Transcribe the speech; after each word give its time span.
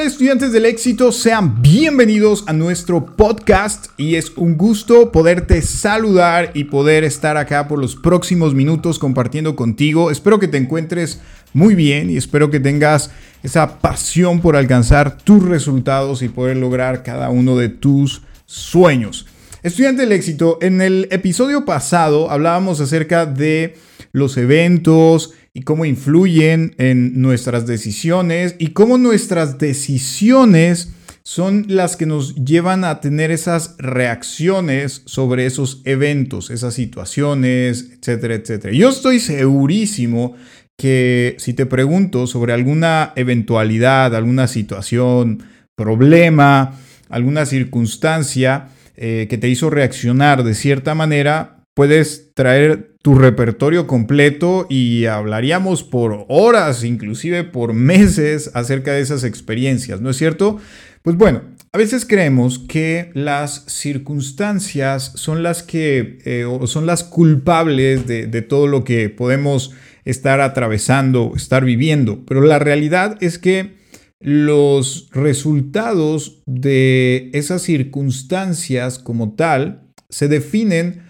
estudiantes 0.00 0.52
del 0.52 0.64
éxito? 0.64 1.12
Sean 1.12 1.60
bienvenidos 1.60 2.44
a 2.46 2.52
nuestro 2.52 3.04
podcast 3.04 3.86
y 3.98 4.14
es 4.14 4.32
un 4.36 4.56
gusto 4.56 5.12
poderte 5.12 5.60
saludar 5.60 6.50
y 6.54 6.64
poder 6.64 7.04
estar 7.04 7.36
acá 7.36 7.68
por 7.68 7.78
los 7.78 7.94
próximos 7.94 8.54
minutos 8.54 8.98
compartiendo 8.98 9.54
contigo. 9.54 10.10
Espero 10.10 10.38
que 10.40 10.48
te 10.48 10.56
encuentres 10.56 11.20
muy 11.52 11.74
bien 11.74 12.10
y 12.10 12.16
espero 12.16 12.50
que 12.50 12.58
tengas 12.58 13.10
esa 13.42 13.80
pasión 13.80 14.40
por 14.40 14.56
alcanzar 14.56 15.18
tus 15.18 15.44
resultados 15.44 16.22
y 16.22 16.28
poder 16.28 16.56
lograr 16.56 17.02
cada 17.02 17.28
uno 17.28 17.56
de 17.56 17.68
tus 17.68 18.22
sueños. 18.46 19.26
Estudiante 19.62 20.02
del 20.02 20.12
éxito, 20.12 20.58
en 20.62 20.80
el 20.80 21.06
episodio 21.10 21.64
pasado 21.64 22.30
hablábamos 22.30 22.80
acerca 22.80 23.26
de 23.26 23.76
los 24.12 24.36
eventos, 24.36 25.34
y 25.54 25.62
cómo 25.62 25.84
influyen 25.84 26.74
en 26.78 27.20
nuestras 27.20 27.66
decisiones 27.66 28.56
y 28.58 28.68
cómo 28.68 28.98
nuestras 28.98 29.58
decisiones 29.58 30.92
son 31.24 31.66
las 31.68 31.96
que 31.96 32.06
nos 32.06 32.34
llevan 32.34 32.84
a 32.84 33.00
tener 33.00 33.30
esas 33.30 33.76
reacciones 33.78 35.02
sobre 35.04 35.46
esos 35.46 35.82
eventos, 35.84 36.50
esas 36.50 36.74
situaciones, 36.74 37.90
etcétera, 37.98 38.34
etcétera. 38.34 38.74
Yo 38.74 38.88
estoy 38.88 39.20
segurísimo 39.20 40.34
que 40.76 41.36
si 41.38 41.54
te 41.54 41.66
pregunto 41.66 42.26
sobre 42.26 42.52
alguna 42.52 43.12
eventualidad, 43.14 44.16
alguna 44.16 44.48
situación, 44.48 45.44
problema, 45.76 46.76
alguna 47.08 47.46
circunstancia 47.46 48.68
eh, 48.96 49.26
que 49.30 49.38
te 49.38 49.48
hizo 49.48 49.70
reaccionar 49.70 50.42
de 50.42 50.54
cierta 50.54 50.94
manera, 50.94 51.61
puedes 51.74 52.34
traer 52.34 52.96
tu 53.02 53.14
repertorio 53.16 53.86
completo 53.86 54.66
y 54.68 55.06
hablaríamos 55.06 55.82
por 55.82 56.24
horas, 56.28 56.84
inclusive 56.84 57.44
por 57.44 57.74
meses 57.74 58.50
acerca 58.54 58.92
de 58.92 59.00
esas 59.00 59.24
experiencias, 59.24 60.00
¿no 60.00 60.10
es 60.10 60.16
cierto? 60.16 60.58
Pues 61.02 61.16
bueno, 61.16 61.42
a 61.72 61.78
veces 61.78 62.04
creemos 62.06 62.60
que 62.60 63.10
las 63.14 63.64
circunstancias 63.66 65.12
son 65.16 65.42
las 65.42 65.64
que 65.64 66.18
eh, 66.24 66.46
son 66.66 66.86
las 66.86 67.02
culpables 67.02 68.06
de, 68.06 68.26
de 68.28 68.42
todo 68.42 68.68
lo 68.68 68.84
que 68.84 69.08
podemos 69.08 69.72
estar 70.04 70.40
atravesando, 70.40 71.32
estar 71.34 71.64
viviendo, 71.64 72.24
pero 72.24 72.42
la 72.42 72.60
realidad 72.60 73.16
es 73.20 73.38
que 73.38 73.82
los 74.20 75.08
resultados 75.10 76.42
de 76.46 77.30
esas 77.32 77.62
circunstancias 77.62 79.00
como 79.00 79.34
tal 79.34 79.88
se 80.08 80.28
definen 80.28 81.02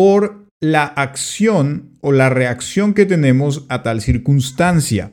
por 0.00 0.46
la 0.62 0.84
acción 0.84 1.98
o 2.00 2.10
la 2.10 2.30
reacción 2.30 2.94
que 2.94 3.04
tenemos 3.04 3.66
a 3.68 3.82
tal 3.82 4.00
circunstancia. 4.00 5.12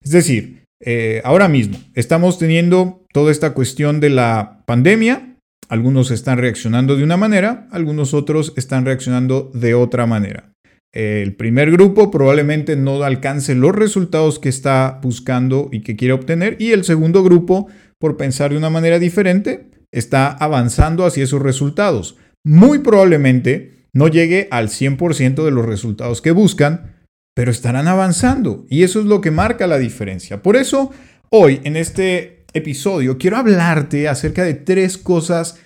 Es 0.00 0.12
decir, 0.12 0.62
eh, 0.80 1.20
ahora 1.24 1.48
mismo 1.48 1.76
estamos 1.94 2.38
teniendo 2.38 3.04
toda 3.12 3.32
esta 3.32 3.52
cuestión 3.52 3.98
de 3.98 4.10
la 4.10 4.62
pandemia. 4.64 5.38
Algunos 5.68 6.12
están 6.12 6.38
reaccionando 6.38 6.94
de 6.94 7.02
una 7.02 7.16
manera, 7.16 7.66
algunos 7.72 8.14
otros 8.14 8.52
están 8.56 8.84
reaccionando 8.84 9.50
de 9.54 9.74
otra 9.74 10.06
manera. 10.06 10.52
El 10.92 11.34
primer 11.34 11.72
grupo 11.72 12.12
probablemente 12.12 12.76
no 12.76 13.02
alcance 13.02 13.56
los 13.56 13.74
resultados 13.74 14.38
que 14.38 14.50
está 14.50 15.00
buscando 15.02 15.68
y 15.72 15.80
que 15.80 15.96
quiere 15.96 16.14
obtener 16.14 16.58
y 16.60 16.70
el 16.70 16.84
segundo 16.84 17.24
grupo, 17.24 17.66
por 17.98 18.16
pensar 18.16 18.52
de 18.52 18.58
una 18.58 18.70
manera 18.70 19.00
diferente, 19.00 19.68
está 19.90 20.28
avanzando 20.28 21.04
hacia 21.04 21.24
esos 21.24 21.42
resultados. 21.42 22.18
Muy 22.44 22.78
probablemente 22.78 23.71
no 23.94 24.08
llegue 24.08 24.48
al 24.50 24.68
100% 24.68 25.44
de 25.44 25.50
los 25.50 25.66
resultados 25.66 26.22
que 26.22 26.30
buscan, 26.30 27.04
pero 27.34 27.50
estarán 27.50 27.88
avanzando 27.88 28.66
y 28.68 28.82
eso 28.82 29.00
es 29.00 29.06
lo 29.06 29.20
que 29.20 29.30
marca 29.30 29.66
la 29.66 29.78
diferencia. 29.78 30.42
Por 30.42 30.56
eso, 30.56 30.90
hoy 31.30 31.60
en 31.64 31.76
este 31.76 32.44
episodio 32.52 33.18
quiero 33.18 33.38
hablarte 33.38 34.08
acerca 34.08 34.44
de 34.44 34.54
tres 34.54 34.98
cosas 34.98 35.58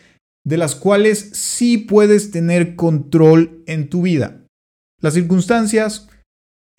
de 0.45 0.56
las 0.56 0.77
cuales 0.77 1.31
sí 1.33 1.78
puedes 1.78 2.31
tener 2.31 2.77
control 2.77 3.65
en 3.67 3.89
tu 3.89 4.03
vida. 4.03 4.45
Las 5.00 5.15
circunstancias, 5.15 6.09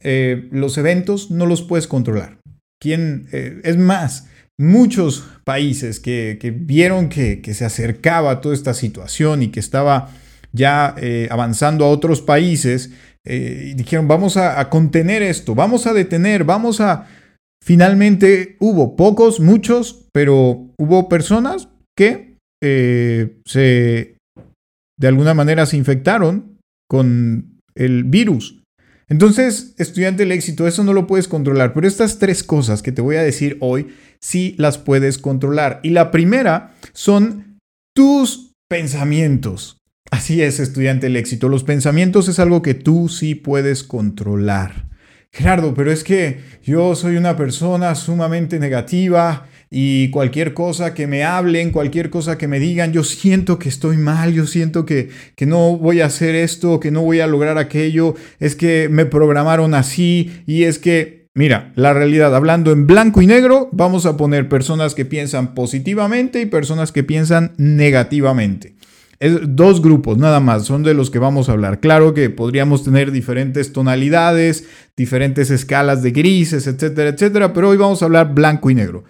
eh, 0.01 0.47
los 0.51 0.77
eventos, 0.77 1.31
no 1.31 1.45
los 1.45 1.63
puedes 1.63 1.87
controlar. 1.87 2.39
¿Quién, 2.79 3.27
eh, 3.33 3.59
es 3.63 3.77
más, 3.77 4.29
muchos 4.57 5.25
países 5.43 5.99
que, 5.99 6.39
vieron 6.57 7.09
que, 7.09 7.41
que 7.41 7.53
se 7.53 7.65
acercaba 7.65 8.39
toda 8.39 8.55
esta 8.55 8.73
situación 8.73 9.43
y 9.43 9.49
que 9.49 9.59
estaba 9.59 10.11
ya 10.53 10.95
eh, 10.97 11.27
avanzando 11.31 11.85
a 11.85 11.89
otros 11.89 12.21
países, 12.21 12.91
eh, 13.25 13.73
dijeron, 13.75 14.07
vamos 14.07 14.37
a, 14.37 14.69
contener 14.69 15.21
esto, 15.21 15.53
vamos 15.55 15.87
a 15.87 15.93
detener, 15.93 16.43
vamos 16.43 16.81
a... 16.81 17.07
Finalmente 17.63 18.55
hubo 18.59 18.95
pocos, 18.95 19.41
muchos, 19.41 20.07
pero 20.13 20.71
hubo 20.77 21.09
personas 21.09 21.67
que 21.97 22.37
eh, 22.63 23.41
se, 23.45 24.15
de 24.97 25.07
alguna 25.07 25.33
manera, 25.33 25.65
se 25.65 25.75
infectaron 25.75 26.57
con 26.89 27.59
el 27.75 28.05
virus. 28.05 28.61
Entonces, 29.09 29.73
estudiante 29.77 30.23
del 30.23 30.31
éxito, 30.31 30.67
eso 30.67 30.83
no 30.83 30.93
lo 30.93 31.07
puedes 31.07 31.27
controlar, 31.27 31.73
pero 31.73 31.87
estas 31.87 32.19
tres 32.19 32.43
cosas 32.43 32.81
que 32.81 32.91
te 32.91 33.01
voy 33.01 33.15
a 33.15 33.23
decir 33.23 33.57
hoy 33.61 33.87
sí 34.21 34.55
las 34.57 34.77
puedes 34.77 35.17
controlar. 35.17 35.79
Y 35.83 35.91
la 35.91 36.11
primera 36.11 36.73
son 36.93 37.59
tus 37.95 38.53
pensamientos. 38.69 39.76
Así 40.11 40.41
es, 40.41 40.59
estudiante, 40.59 41.07
el 41.07 41.15
éxito. 41.15 41.49
Los 41.49 41.63
pensamientos 41.63 42.27
es 42.27 42.39
algo 42.39 42.61
que 42.61 42.73
tú 42.73 43.09
sí 43.09 43.35
puedes 43.35 43.83
controlar. 43.83 44.87
Gerardo, 45.31 45.73
pero 45.73 45.91
es 45.91 46.03
que 46.03 46.39
yo 46.63 46.95
soy 46.95 47.17
una 47.17 47.35
persona 47.35 47.93
sumamente 47.95 48.59
negativa 48.59 49.47
y 49.69 50.09
cualquier 50.09 50.53
cosa 50.53 50.93
que 50.93 51.07
me 51.07 51.23
hablen, 51.23 51.71
cualquier 51.71 52.09
cosa 52.09 52.37
que 52.37 52.47
me 52.47 52.59
digan, 52.59 52.93
yo 52.93 53.03
siento 53.03 53.59
que 53.59 53.69
estoy 53.69 53.97
mal, 53.97 54.33
yo 54.33 54.47
siento 54.47 54.85
que, 54.85 55.09
que 55.35 55.45
no 55.45 55.77
voy 55.77 56.01
a 56.01 56.05
hacer 56.05 56.35
esto, 56.35 56.79
que 56.79 56.89
no 56.89 57.01
voy 57.01 57.19
a 57.19 57.27
lograr 57.27 57.57
aquello, 57.57 58.15
es 58.39 58.55
que 58.55 58.87
me 58.89 59.05
programaron 59.05 59.73
así 59.73 60.41
y 60.47 60.63
es 60.63 60.79
que, 60.79 61.27
mira, 61.33 61.73
la 61.75 61.93
realidad, 61.93 62.33
hablando 62.33 62.71
en 62.71 62.87
blanco 62.87 63.21
y 63.21 63.27
negro, 63.27 63.69
vamos 63.73 64.05
a 64.05 64.15
poner 64.15 64.47
personas 64.47 64.95
que 64.95 65.05
piensan 65.05 65.53
positivamente 65.53 66.41
y 66.41 66.45
personas 66.45 66.93
que 66.93 67.03
piensan 67.03 67.53
negativamente. 67.57 68.76
Dos 69.19 69.81
grupos 69.81 70.19
nada 70.19 70.39
más, 70.39 70.65
son 70.65 70.83
de 70.83 70.93
los 70.93 71.09
que 71.09 71.17
vamos 71.17 71.49
a 71.49 71.53
hablar. 71.53 71.79
Claro 71.79 72.13
que 72.13 72.29
podríamos 72.29 72.83
tener 72.83 73.11
diferentes 73.11 73.73
tonalidades, 73.73 74.67
diferentes 74.95 75.49
escalas 75.49 76.03
de 76.03 76.11
grises, 76.11 76.67
etcétera, 76.67 77.09
etcétera, 77.09 77.51
pero 77.51 77.69
hoy 77.69 77.77
vamos 77.77 78.01
a 78.01 78.05
hablar 78.05 78.35
blanco 78.35 78.69
y 78.69 78.75
negro. 78.75 79.05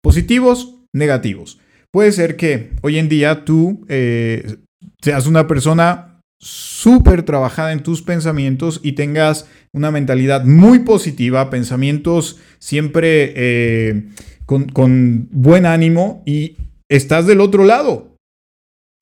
Positivos, 0.00 0.76
negativos. 0.92 1.58
Puede 1.90 2.12
ser 2.12 2.36
que 2.36 2.70
hoy 2.82 2.98
en 2.98 3.08
día 3.08 3.44
tú 3.44 3.84
eh, 3.88 4.58
seas 5.02 5.26
una 5.26 5.48
persona 5.48 6.20
súper 6.40 7.24
trabajada 7.24 7.72
en 7.72 7.82
tus 7.82 8.02
pensamientos 8.02 8.78
y 8.84 8.92
tengas 8.92 9.48
una 9.72 9.90
mentalidad 9.90 10.44
muy 10.44 10.80
positiva, 10.80 11.50
pensamientos 11.50 12.38
siempre 12.60 13.32
eh, 13.34 14.04
con, 14.46 14.68
con 14.68 15.28
buen 15.32 15.66
ánimo 15.66 16.22
y 16.26 16.56
estás 16.88 17.26
del 17.26 17.40
otro 17.40 17.64
lado 17.64 18.07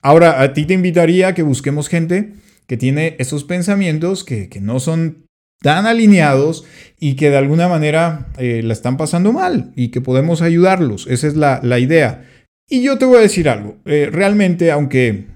Ahora, 0.01 0.41
a 0.41 0.53
ti 0.53 0.65
te 0.65 0.73
invitaría 0.73 1.29
a 1.29 1.33
que 1.33 1.43
busquemos 1.43 1.89
gente 1.89 2.33
que 2.67 2.77
tiene 2.77 3.15
esos 3.19 3.43
pensamientos 3.43 4.23
que, 4.23 4.49
no 4.61 4.79
son 4.79 5.25
tan 5.61 5.85
alineados 5.87 6.65
y 6.99 7.15
que 7.15 7.29
de 7.29 7.37
alguna 7.37 7.67
manera 7.67 8.27
eh, 8.37 8.61
la 8.63 8.73
están 8.73 8.97
pasando 8.97 9.33
mal 9.33 9.71
y 9.75 9.89
que 9.89 10.01
podemos 10.01 10.41
ayudarlos. 10.41 11.07
Esa 11.07 11.27
es 11.27 11.35
la, 11.35 11.79
idea. 11.79 12.25
Y 12.69 12.83
yo 12.83 12.97
te 12.97 13.05
voy 13.05 13.17
a 13.17 13.21
decir 13.21 13.49
algo. 13.49 13.77
Eh, 13.85 14.09
realmente, 14.11 14.71
aunque 14.71 15.27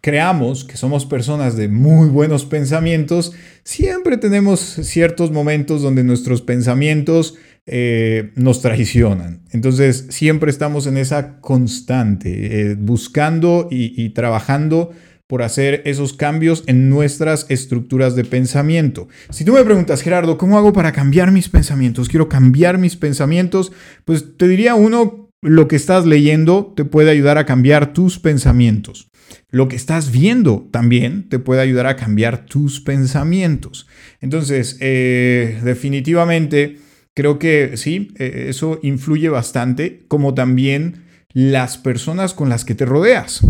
creamos 0.00 0.64
que 0.64 0.76
somos 0.76 1.04
personas 1.04 1.56
de 1.56 1.68
muy 1.68 2.08
buenos 2.08 2.46
pensamientos, 2.46 3.32
siempre 3.62 4.16
tenemos 4.16 4.60
ciertos 4.60 5.30
momentos 5.30 5.82
donde 5.82 6.04
nuestros 6.04 6.40
pensamientos 6.40 7.36
eh, 7.66 8.32
nos 8.36 8.62
traicionan. 8.62 9.42
Entonces 9.50 10.06
siempre 10.10 10.50
estamos 10.50 10.86
en 10.86 10.96
esa 10.96 11.40
constante, 11.40 12.70
eh, 12.70 12.74
buscando 12.74 13.68
y, 13.70 14.08
trabajando 14.10 14.90
por 15.26 15.42
hacer 15.42 15.82
esos 15.84 16.12
cambios 16.12 16.64
en 16.66 16.88
nuestras 16.88 17.46
estructuras 17.48 18.16
de 18.16 18.24
pensamiento. 18.24 19.08
Si 19.30 19.44
tú 19.44 19.52
me 19.52 19.62
preguntas, 19.62 20.02
Gerardo, 20.02 20.36
¿cómo 20.38 20.58
hago 20.58 20.72
para 20.72 20.90
cambiar 20.90 21.30
mis 21.30 21.48
pensamientos? 21.48 22.08
Quiero 22.08 22.28
cambiar 22.28 22.78
mis 22.78 22.96
pensamientos. 22.96 23.70
Pues 24.04 24.36
te 24.36 24.48
diría 24.48 24.74
uno, 24.74 25.30
lo 25.40 25.68
que 25.68 25.76
estás 25.76 26.06
leyendo 26.06 26.72
te 26.74 26.84
puede 26.84 27.10
ayudar 27.10 27.38
a 27.38 27.46
cambiar 27.46 27.92
tus 27.92 28.18
pensamientos. 28.18 29.10
Lo 29.50 29.68
que 29.68 29.76
estás 29.76 30.10
viendo 30.10 30.68
también 30.70 31.28
te 31.28 31.38
puede 31.38 31.60
ayudar 31.60 31.86
a 31.86 31.96
cambiar 31.96 32.46
tus 32.46 32.80
pensamientos. 32.80 33.86
Entonces, 34.20 34.76
eh, 34.80 35.60
definitivamente 35.62 36.78
Creo 37.16 37.38
que 37.38 37.76
sí, 37.76 38.12
e, 38.18 38.46
eso 38.48 38.78
influye 38.82 39.28
bastante, 39.28 40.00
como 40.08 40.34
también 40.34 41.04
las 41.32 41.78
personas 41.78 42.34
con 42.34 42.48
las 42.48 42.64
que 42.64 42.74
te 42.74 42.86
rodeas. 42.86 43.46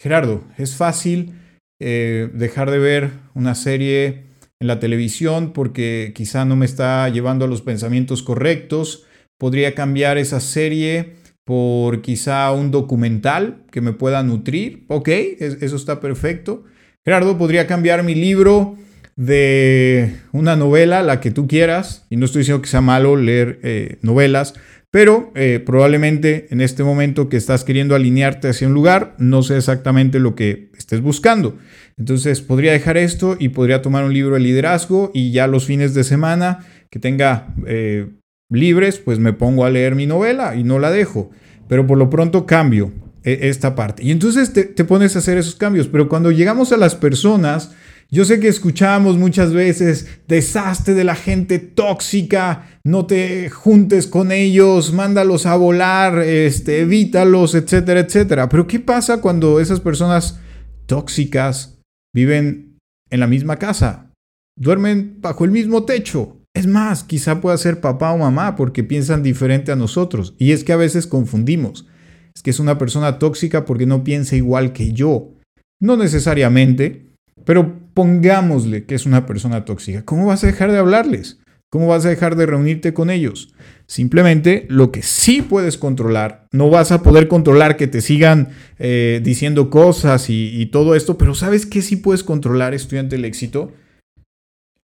Gerardo, 0.00 0.44
es 0.56 0.76
fácil 0.76 1.32
eh, 1.80 2.30
dejar 2.32 2.70
de 2.70 2.78
ver 2.78 3.10
una 3.34 3.54
serie 3.54 4.24
en 4.60 4.66
la 4.66 4.80
televisión 4.80 5.52
porque 5.52 6.12
quizá 6.14 6.44
no 6.44 6.56
me 6.56 6.66
está 6.66 7.08
llevando 7.08 7.44
a 7.44 7.48
los 7.48 7.62
pensamientos 7.62 8.22
correctos, 8.22 9.06
podría 9.38 9.74
cambiar 9.74 10.18
esa 10.18 10.40
serie 10.40 11.14
por 11.44 12.02
quizá 12.02 12.52
un 12.52 12.70
documental 12.70 13.64
que 13.70 13.80
me 13.80 13.92
pueda 13.92 14.22
nutrir. 14.22 14.84
Ok, 14.88 15.08
eso 15.08 15.76
está 15.76 16.00
perfecto. 16.00 16.64
Gerardo, 17.04 17.38
podría 17.38 17.66
cambiar 17.66 18.02
mi 18.02 18.14
libro 18.14 18.76
de 19.18 20.14
una 20.30 20.54
novela, 20.54 21.02
la 21.02 21.20
que 21.20 21.32
tú 21.32 21.48
quieras, 21.48 22.06
y 22.08 22.16
no 22.16 22.24
estoy 22.24 22.42
diciendo 22.42 22.62
que 22.62 22.68
sea 22.68 22.80
malo 22.80 23.16
leer 23.16 23.58
eh, 23.64 23.96
novelas, 24.00 24.54
pero 24.92 25.32
eh, 25.34 25.60
probablemente 25.66 26.46
en 26.50 26.60
este 26.60 26.84
momento 26.84 27.28
que 27.28 27.36
estás 27.36 27.64
queriendo 27.64 27.96
alinearte 27.96 28.48
hacia 28.48 28.68
un 28.68 28.74
lugar, 28.74 29.16
no 29.18 29.42
sé 29.42 29.56
exactamente 29.56 30.20
lo 30.20 30.36
que 30.36 30.70
estés 30.78 31.00
buscando. 31.00 31.58
Entonces 31.96 32.40
podría 32.40 32.70
dejar 32.70 32.96
esto 32.96 33.36
y 33.40 33.48
podría 33.48 33.82
tomar 33.82 34.04
un 34.04 34.14
libro 34.14 34.34
de 34.34 34.40
liderazgo 34.40 35.10
y 35.12 35.32
ya 35.32 35.48
los 35.48 35.66
fines 35.66 35.94
de 35.94 36.04
semana 36.04 36.64
que 36.88 37.00
tenga 37.00 37.56
eh, 37.66 38.06
libres, 38.48 38.98
pues 38.98 39.18
me 39.18 39.32
pongo 39.32 39.64
a 39.64 39.70
leer 39.70 39.96
mi 39.96 40.06
novela 40.06 40.54
y 40.54 40.62
no 40.62 40.78
la 40.78 40.92
dejo. 40.92 41.30
Pero 41.66 41.88
por 41.88 41.98
lo 41.98 42.08
pronto 42.08 42.46
cambio 42.46 42.92
esta 43.24 43.74
parte. 43.74 44.04
Y 44.04 44.10
entonces 44.10 44.54
te, 44.54 44.62
te 44.62 44.84
pones 44.84 45.16
a 45.16 45.18
hacer 45.18 45.36
esos 45.36 45.56
cambios. 45.56 45.88
Pero 45.88 46.08
cuando 46.08 46.30
llegamos 46.30 46.72
a 46.72 46.78
las 46.78 46.94
personas, 46.94 47.72
yo 48.10 48.24
sé 48.24 48.40
que 48.40 48.48
escuchamos 48.48 49.18
muchas 49.18 49.52
veces, 49.52 50.20
desastre 50.26 50.94
de 50.94 51.04
la 51.04 51.14
gente 51.14 51.58
tóxica, 51.58 52.66
no 52.82 53.04
te 53.04 53.50
juntes 53.50 54.06
con 54.06 54.32
ellos, 54.32 54.94
mándalos 54.94 55.44
a 55.44 55.56
volar, 55.56 56.20
este, 56.20 56.80
evítalos, 56.80 57.54
etcétera, 57.54 58.00
etcétera. 58.00 58.48
Pero 58.48 58.66
¿qué 58.66 58.80
pasa 58.80 59.20
cuando 59.20 59.60
esas 59.60 59.80
personas 59.80 60.40
tóxicas 60.86 61.78
viven 62.14 62.78
en 63.10 63.20
la 63.20 63.26
misma 63.26 63.56
casa? 63.56 64.10
Duermen 64.56 65.18
bajo 65.20 65.44
el 65.44 65.50
mismo 65.50 65.84
techo. 65.84 66.38
Es 66.54 66.66
más, 66.66 67.04
quizá 67.04 67.42
pueda 67.42 67.58
ser 67.58 67.80
papá 67.82 68.12
o 68.12 68.18
mamá 68.18 68.56
porque 68.56 68.82
piensan 68.82 69.22
diferente 69.22 69.70
a 69.70 69.76
nosotros. 69.76 70.34
Y 70.38 70.52
es 70.52 70.64
que 70.64 70.72
a 70.72 70.76
veces 70.76 71.06
confundimos. 71.06 71.86
Es 72.34 72.42
que 72.42 72.50
es 72.50 72.58
una 72.58 72.78
persona 72.78 73.18
tóxica 73.18 73.66
porque 73.66 73.84
no 73.84 74.02
piensa 74.02 74.34
igual 74.34 74.72
que 74.72 74.92
yo. 74.92 75.34
No 75.78 75.98
necesariamente, 75.98 77.08
pero 77.44 77.87
pongámosle 77.98 78.84
que 78.84 78.94
es 78.94 79.06
una 79.06 79.26
persona 79.26 79.64
tóxica. 79.64 80.04
¿Cómo 80.04 80.26
vas 80.26 80.44
a 80.44 80.46
dejar 80.46 80.70
de 80.70 80.78
hablarles? 80.78 81.40
¿Cómo 81.68 81.88
vas 81.88 82.06
a 82.06 82.10
dejar 82.10 82.36
de 82.36 82.46
reunirte 82.46 82.94
con 82.94 83.10
ellos? 83.10 83.52
Simplemente 83.88 84.66
lo 84.68 84.92
que 84.92 85.02
sí 85.02 85.42
puedes 85.42 85.78
controlar, 85.78 86.46
no 86.52 86.70
vas 86.70 86.92
a 86.92 87.02
poder 87.02 87.26
controlar 87.26 87.76
que 87.76 87.88
te 87.88 88.00
sigan 88.00 88.50
eh, 88.78 89.20
diciendo 89.24 89.68
cosas 89.68 90.26
y, 90.28 90.64
todo 90.66 90.94
esto, 90.94 91.18
pero 91.18 91.34
¿sabes 91.34 91.66
qué 91.66 91.82
sí 91.82 91.96
puedes 91.96 92.22
controlar, 92.22 92.72
estudiante 92.72 93.16
del 93.16 93.24
éxito? 93.24 93.72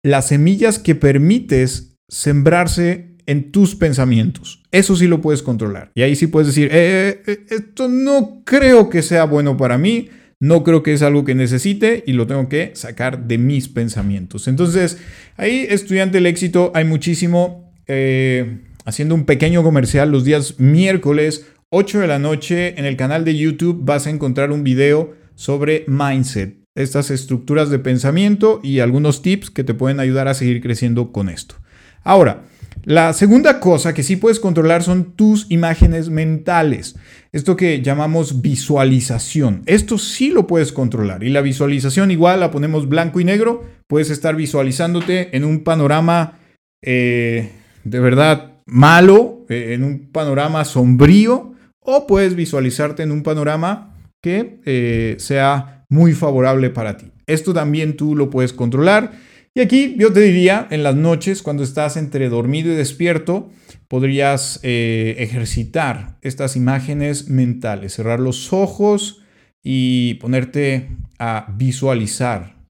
Las 0.05 0.29
semillas 0.29 0.79
que 0.79 0.95
permites 0.95 1.97
sembrarse 2.09 3.17
en 3.27 3.51
tus 3.51 3.75
pensamientos. 3.75 4.63
Eso 4.71 4.95
sí 4.95 5.09
lo 5.09 5.21
puedes 5.21 5.43
controlar. 5.43 5.91
Y 5.97 6.03
ahí 6.03 6.15
sí 6.15 6.29
puedes 6.29 6.47
decir, 6.47 6.69
eh, 6.71 7.25
eh, 7.27 7.45
esto 7.51 7.89
no 7.89 8.43
creo 8.45 8.89
que 8.89 9.03
sea 9.03 9.25
bueno 9.25 9.57
para 9.57 9.79
mí, 9.79 10.11
no 10.41 10.65
creo 10.65 10.83
que 10.83 10.95
es 10.95 11.03
algo 11.03 11.25
que 11.25 11.35
necesite 11.35 12.03
y 12.07 12.15
lo 12.15 12.27
tengo 12.27 12.49
que 12.49 12.73
sacar 12.75 13.27
de 13.27 13.37
mis 13.39 13.69
pensamientos. 13.69 14.49
Entonces, 14.49 14.99
ahí, 15.37 15.67
estudiante 15.69 16.17
del 16.17 16.27
éxito, 16.27 16.73
hay 16.75 16.85
muchísimo 16.85 17.73
eh, 17.87 18.61
haciendo 18.87 19.15
un 19.15 19.25
pequeño 19.25 19.63
comercial 19.63 20.11
los 20.11 20.25
días 20.25 20.59
miércoles, 20.59 21.47
8 21.69 22.01
de 22.01 22.07
la 22.07 22.19
noche, 22.19 22.79
en 22.79 22.87
el 22.87 22.97
canal 22.97 23.25
de 23.25 23.37
YouTube 23.37 23.85
vas 23.85 24.07
a 24.07 24.11
encontrar 24.11 24.51
un 24.51 24.65
video 24.65 25.15
sobre 25.35 25.85
mindset, 25.87 26.57
estas 26.75 27.11
estructuras 27.11 27.71
de 27.71 27.79
pensamiento 27.79 28.61
y 28.63 28.81
algunos 28.81 29.23
tips 29.23 29.51
que 29.51 29.63
te 29.63 29.75
pueden 29.75 30.01
ayudar 30.01 30.27
a 30.27 30.35
seguir 30.35 30.63
creciendo 30.63 31.13
con 31.13 31.29
esto. 31.29 31.57
Ahora, 32.03 32.45
la 32.85 33.13
segunda 33.13 33.61
cosa 33.61 33.95
que 33.95 34.03
sí 34.03 34.17
puedes 34.17 34.41
controlar 34.41 34.83
son 34.83 35.13
tus 35.13 35.51
imágenes 35.51 36.09
mentales. 36.09 36.97
Esto 37.33 37.57
que 37.57 37.83
llamamos 37.83 38.43
visualización. 38.43 39.63
Esto 39.67 39.99
sí 39.99 40.31
lo 40.31 40.47
puedes 40.47 40.73
controlar. 40.73 41.23
Y 41.23 41.29
la 41.29 41.43
visualización 41.43 42.11
igual 42.11 42.41
la 42.41 42.51
ponemos 42.51 42.89
blanco 42.89 43.21
y 43.21 43.25
negro. 43.25 43.65
Puedes 43.87 44.11
estar 44.11 44.35
visualizándote 44.35 45.37
en 45.37 45.45
un 45.45 45.63
panorama 45.63 46.39
eh, 46.83 47.51
de 47.85 48.01
verdad 48.01 48.59
malo, 48.67 49.45
eh, 49.49 49.75
en 49.75 49.85
un 49.85 50.11
panorama 50.11 50.65
sombrío, 50.65 51.55
o 51.81 52.07
puedes 52.07 52.35
visualizarte 52.35 53.03
en 53.03 53.13
un 53.13 53.23
panorama 53.23 53.97
que 54.23 54.61
eh, 54.65 55.17
sea 55.19 55.85
muy 55.89 56.13
favorable 56.13 56.71
para 56.71 56.97
ti. 56.97 57.11
Esto 57.27 57.53
también 57.53 57.97
tú 57.97 58.17
lo 58.17 58.31
puedes 58.31 58.53
controlar. 58.53 59.13
Y 59.57 59.61
aquí 59.61 59.97
yo 59.99 60.13
te 60.13 60.21
diría, 60.21 60.69
en 60.71 60.85
las 60.85 60.95
noches, 60.95 61.43
cuando 61.43 61.65
estás 61.65 61.97
entre 61.97 62.29
dormido 62.29 62.73
y 62.73 62.77
despierto, 62.77 63.51
podrías 63.89 64.61
eh, 64.63 65.17
ejercitar 65.19 66.19
estas 66.23 66.55
imágenes 66.55 67.29
mentales, 67.29 67.95
cerrar 67.95 68.21
los 68.21 68.53
ojos 68.53 69.23
y 69.65 70.15
ponerte 70.15 70.89
a 71.19 71.53
visualizar 71.57 72.65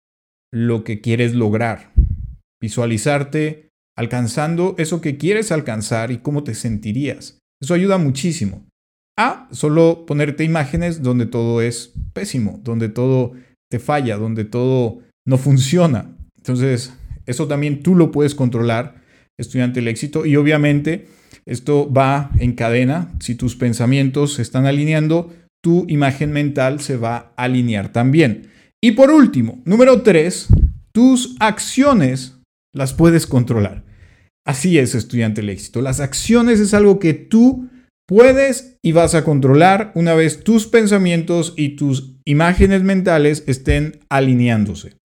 lo 0.52 0.82
que 0.82 1.00
quieres 1.00 1.34
lograr, 1.34 1.92
visualizarte 2.60 3.68
alcanzando 3.96 4.74
eso 4.78 5.02
que 5.02 5.18
quieres 5.18 5.52
alcanzar 5.52 6.10
y 6.10 6.18
cómo 6.18 6.44
te 6.44 6.54
sentirías. 6.54 7.38
Eso 7.60 7.74
ayuda 7.74 7.98
muchísimo. 7.98 8.66
A 9.18 9.48
solo 9.52 10.06
ponerte 10.06 10.44
imágenes 10.44 11.02
donde 11.02 11.26
todo 11.26 11.60
es 11.60 11.92
pésimo, 12.14 12.58
donde 12.64 12.88
todo 12.88 13.34
te 13.70 13.78
falla, 13.78 14.16
donde 14.16 14.46
todo 14.46 15.02
no 15.26 15.36
funciona. 15.36 16.16
Entonces, 16.40 16.94
eso 17.26 17.46
también 17.46 17.82
tú 17.82 17.94
lo 17.94 18.10
puedes 18.10 18.34
controlar, 18.34 19.02
estudiante 19.38 19.80
del 19.80 19.88
éxito, 19.88 20.24
y 20.24 20.36
obviamente 20.36 21.06
esto 21.46 21.90
va 21.92 22.30
en 22.38 22.54
cadena. 22.54 23.12
Si 23.20 23.34
tus 23.34 23.56
pensamientos 23.56 24.34
se 24.34 24.42
están 24.42 24.66
alineando, 24.66 25.32
tu 25.62 25.84
imagen 25.88 26.32
mental 26.32 26.80
se 26.80 26.96
va 26.96 27.32
a 27.36 27.44
alinear 27.44 27.92
también. 27.92 28.48
Y 28.82 28.92
por 28.92 29.10
último, 29.10 29.60
número 29.64 30.02
tres, 30.02 30.48
tus 30.92 31.36
acciones 31.38 32.38
las 32.74 32.94
puedes 32.94 33.26
controlar. 33.26 33.84
Así 34.46 34.78
es, 34.78 34.94
estudiante 34.94 35.42
del 35.42 35.50
éxito. 35.50 35.82
Las 35.82 36.00
acciones 36.00 36.60
es 36.60 36.72
algo 36.72 36.98
que 36.98 37.12
tú 37.12 37.68
puedes 38.08 38.78
y 38.82 38.92
vas 38.92 39.14
a 39.14 39.22
controlar 39.22 39.92
una 39.94 40.14
vez 40.14 40.42
tus 40.42 40.66
pensamientos 40.66 41.52
y 41.56 41.76
tus 41.76 42.16
imágenes 42.24 42.82
mentales 42.82 43.44
estén 43.46 44.00
alineándose. 44.08 44.96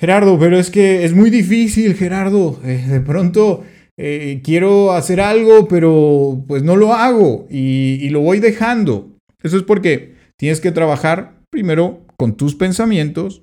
Gerardo, 0.00 0.38
pero 0.38 0.58
es 0.58 0.70
que 0.70 1.04
es 1.04 1.12
muy 1.12 1.28
difícil, 1.28 1.94
Gerardo. 1.94 2.58
Eh, 2.64 2.86
de 2.88 3.00
pronto 3.00 3.64
eh, 3.98 4.40
quiero 4.42 4.92
hacer 4.92 5.20
algo, 5.20 5.68
pero 5.68 6.42
pues 6.48 6.62
no 6.62 6.74
lo 6.74 6.94
hago 6.94 7.46
y, 7.50 7.98
y 8.00 8.08
lo 8.08 8.20
voy 8.20 8.40
dejando. 8.40 9.14
Eso 9.42 9.58
es 9.58 9.62
porque 9.62 10.14
tienes 10.38 10.60
que 10.60 10.72
trabajar 10.72 11.42
primero 11.50 12.00
con 12.16 12.38
tus 12.38 12.54
pensamientos, 12.54 13.42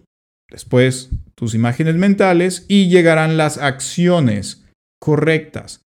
después 0.49 1.11
tus 1.35 1.53
imágenes 1.53 1.93
mentales 1.95 2.65
y 2.67 2.89
llegarán 2.89 3.37
las 3.37 3.59
acciones 3.59 4.65
correctas. 4.99 5.81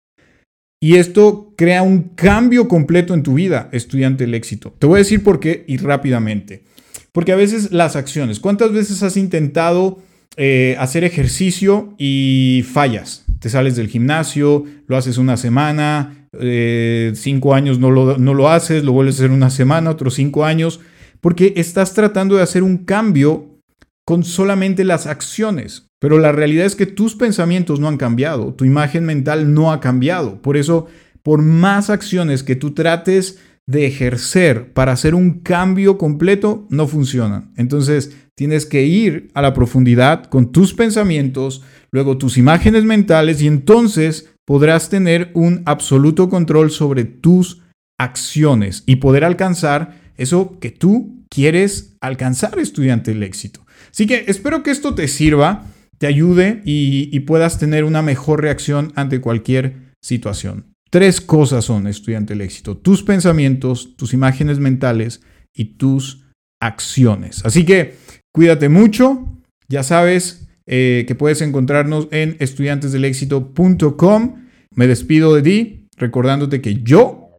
Y 0.80 0.98
esto 0.98 1.54
crea 1.58 1.82
un 1.82 2.10
cambio 2.16 2.68
completo 2.68 3.16
en 3.16 3.24
tu 3.24 3.34
vida, 3.34 3.70
estudiante 3.72 4.24
del 4.24 4.36
éxito. 4.36 4.74
Te 4.78 4.86
voy 4.86 4.98
a 4.98 5.00
decir 5.00 5.24
por 5.24 5.40
qué 5.40 5.66
y 5.68 5.78
rápidamente. 5.78 6.64
Porque 7.12 7.32
a 7.32 7.36
veces 7.36 7.72
las 7.72 7.96
acciones, 7.96 8.40
¿cuántas 8.40 8.72
veces 8.72 9.02
has 9.02 9.18
intentado 9.18 9.98
eh, 10.38 10.76
hacer 10.80 11.04
ejercicio 11.04 11.94
y 11.98 12.64
fallas. 12.72 13.26
Te 13.40 13.50
sales 13.50 13.76
del 13.76 13.88
gimnasio, 13.88 14.66
lo 14.88 14.98
haces 14.98 15.18
una 15.18 15.38
semana, 15.38 16.28
eh, 16.40 17.12
cinco 17.16 17.54
años 17.54 17.80
no 17.80 17.90
lo, 17.90 18.18
no 18.18 18.34
lo 18.34 18.50
haces, 18.50 18.84
lo 18.84 18.92
vuelves 18.92 19.16
a 19.16 19.24
hacer 19.24 19.32
una 19.32 19.50
semana, 19.50 19.90
otros 19.90 20.14
cinco 20.14 20.46
años, 20.46 20.80
porque 21.22 21.54
estás 21.56 21.94
tratando 21.94 22.36
de 22.36 22.44
hacer 22.44 22.64
un 22.64 22.80
cambio 22.86 23.62
con 24.06 24.24
solamente 24.24 24.84
las 24.84 25.08
acciones. 25.08 25.88
Pero 26.00 26.18
la 26.18 26.32
realidad 26.32 26.66
es 26.66 26.76
que 26.76 26.86
tus 26.86 27.16
pensamientos 27.16 27.80
no 27.80 27.88
han 27.88 27.98
cambiado, 27.98 28.54
tu 28.54 28.66
imagen 28.66 29.06
mental 29.06 29.54
no 29.54 29.72
ha 29.72 29.80
cambiado. 29.82 30.42
Por 30.42 30.56
eso, 30.58 30.88
por 31.24 31.42
más 31.42 31.90
acciones 31.90 32.42
que 32.42 32.56
tú 32.56 32.72
trates 32.72 33.40
de 33.70 33.86
ejercer 33.86 34.74
para 34.74 34.92
hacer 34.92 35.16
un 35.16 35.40
cambio 35.40 35.98
completo, 35.98 36.68
no 36.70 36.88
funcionan. 36.88 37.54
Entonces, 37.56 38.16
Tienes 38.40 38.66
que 38.66 38.86
ir 38.86 39.32
a 39.34 39.42
la 39.42 39.54
profundidad 39.54 40.24
con 40.24 40.54
tus 40.54 40.74
pensamientos, 40.74 41.62
luego 41.92 42.18
tus 42.18 42.38
imágenes 42.38 42.86
mentales 42.86 43.42
y 43.42 43.48
entonces 43.48 44.30
podrás 44.46 44.88
tener 44.88 45.30
un 45.34 45.62
absoluto 45.66 46.30
control 46.30 46.72
sobre 46.72 47.04
tus 47.04 47.64
acciones 48.00 48.84
y 48.86 48.96
poder 48.96 49.26
alcanzar 49.26 50.00
eso 50.16 50.58
que 50.62 50.72
tú 50.72 51.26
quieres 51.30 51.98
alcanzar, 52.00 52.58
estudiante 52.60 53.12
del 53.12 53.24
éxito. 53.24 53.66
Así 53.92 54.08
que 54.08 54.24
espero 54.28 54.64
que 54.64 54.72
esto 54.72 54.96
te 54.96 55.10
sirva, 55.10 55.66
te 55.98 56.08
ayude 56.08 56.62
y, 56.64 57.10
y 57.12 57.20
puedas 57.20 57.60
tener 57.60 57.84
una 57.84 58.02
mejor 58.02 58.42
reacción 58.42 58.94
ante 58.96 59.20
cualquier 59.20 59.96
situación. 60.02 60.78
Tres 60.90 61.22
cosas 61.22 61.66
son, 61.66 61.88
estudiante 61.88 62.34
del 62.34 62.42
éxito, 62.42 62.78
tus 62.78 63.04
pensamientos, 63.04 63.96
tus 63.96 64.14
imágenes 64.14 64.60
mentales 64.60 65.22
y 65.54 65.78
tus 65.78 66.26
acciones. 66.60 67.46
Así 67.46 67.64
que 67.64 67.96
Cuídate 68.32 68.70
mucho. 68.70 69.26
Ya 69.68 69.84
sabes 69.84 70.48
eh, 70.66 71.06
que 71.08 71.16
puedes 71.16 71.42
encontrarnos 71.42 72.08
en 72.12 72.38
estudiantesdelexito.com. 72.40 74.36
Me 74.76 74.88
despido 74.88 75.36
de 75.36 75.42
ti. 75.42 75.88
recordándote 75.98 76.62
que 76.62 76.82
yo 76.82 77.32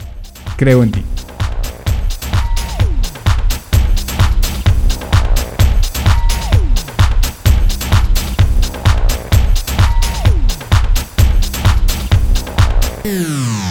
creo 0.59 0.83
en 0.83 0.92
ti. 0.92 1.02
Bye. 13.02 13.70